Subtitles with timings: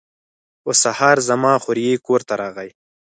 [0.63, 2.69] په سهار زما خوریی کور ته راغی.